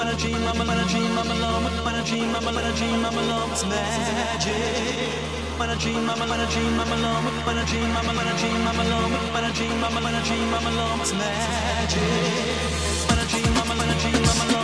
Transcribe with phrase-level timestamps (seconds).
[0.00, 1.66] I'm a dream, I'm a dream, I'm alone.
[1.66, 3.50] I'm a dream, I'm a dream, I'm alone.
[3.52, 4.56] It's magic.
[5.60, 7.26] I'm a dream, I'm a dream, I'm alone.
[7.44, 9.12] I'm a dream, I'm a dream, I'm alone.
[9.12, 11.00] I'm a dream, I'm a dream, I'm alone.
[11.02, 12.00] It's magic.
[13.10, 14.59] I'm a dream, I'm a dream, I'm alone.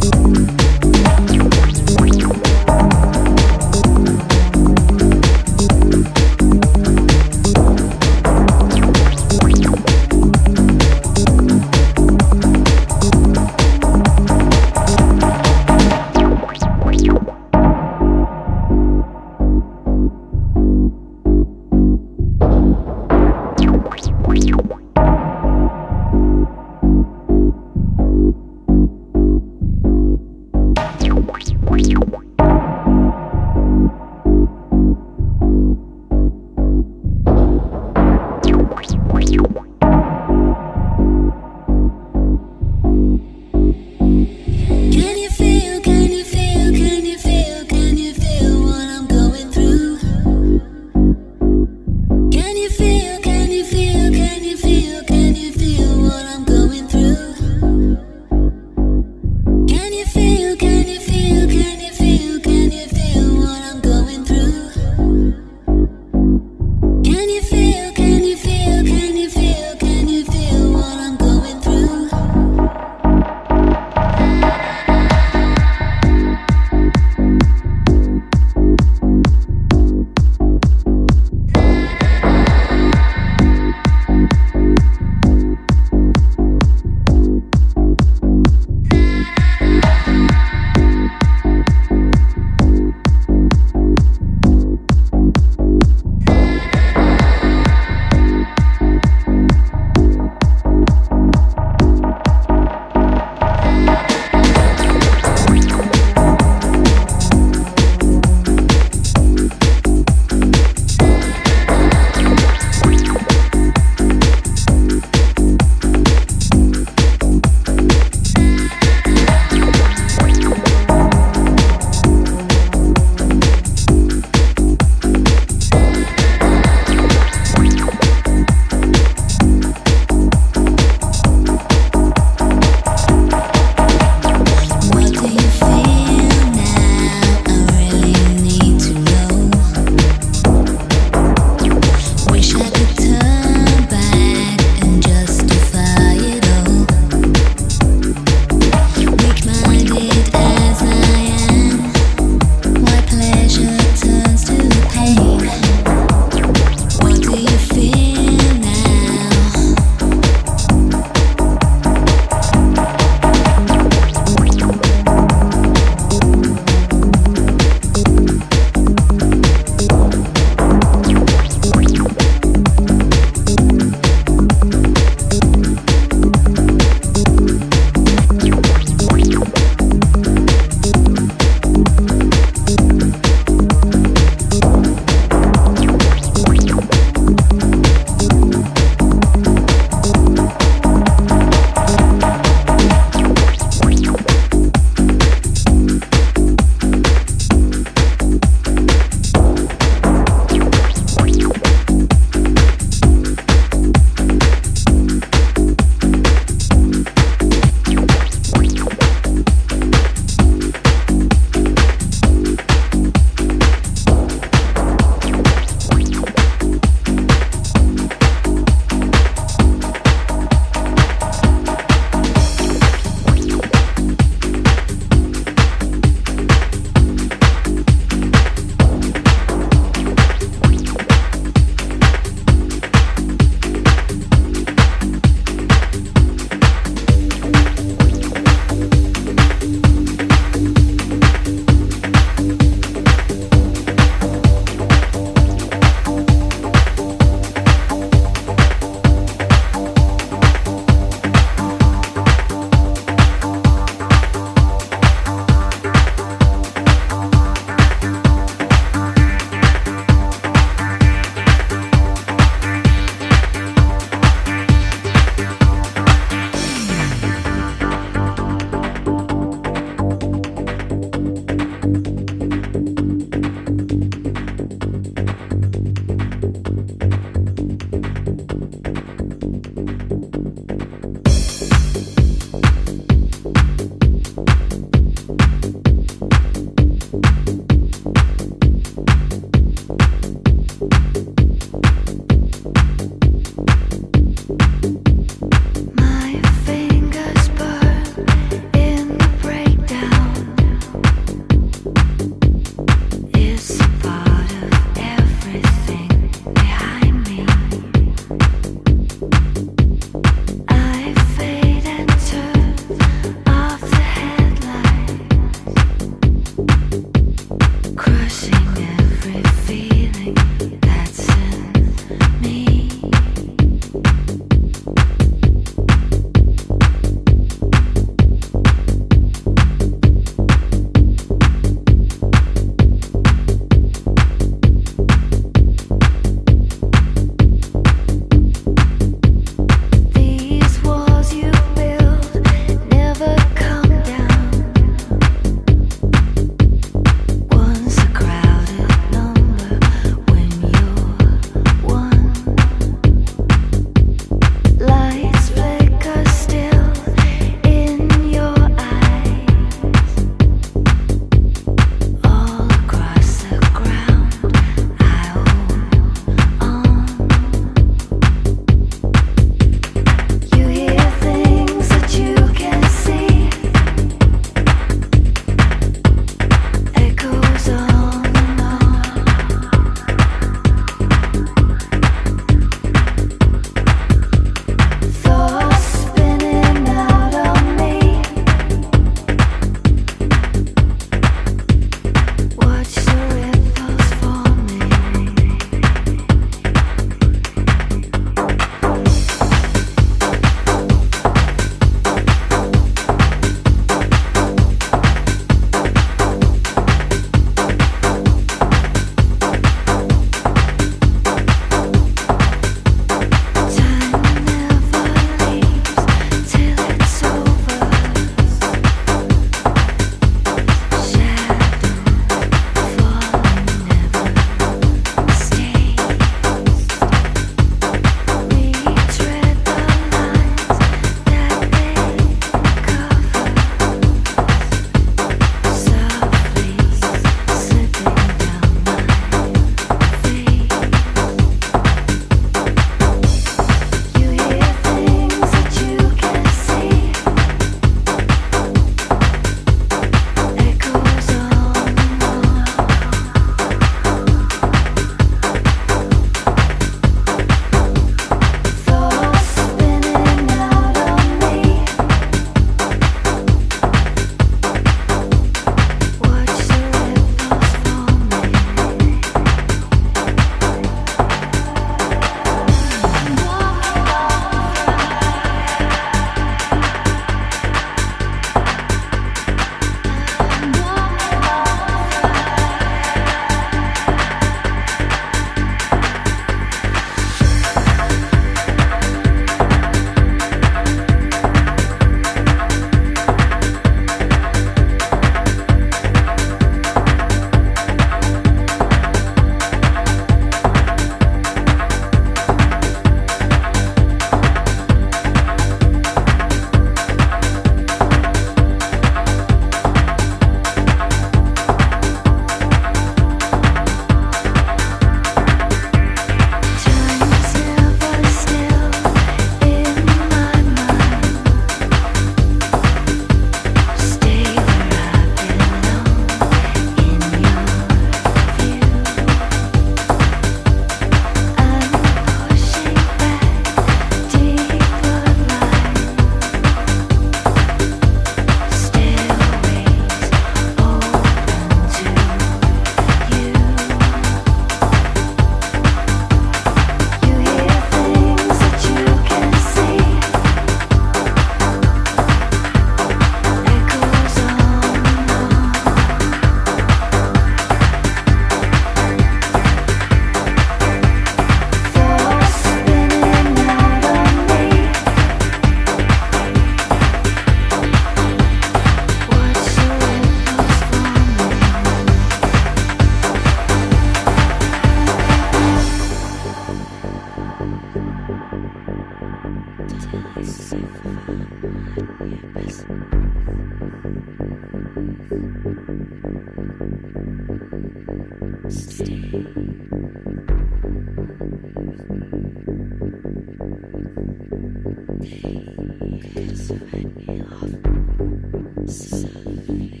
[598.86, 600.00] Society.